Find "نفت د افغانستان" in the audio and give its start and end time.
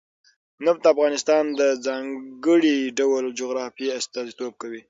0.65-1.43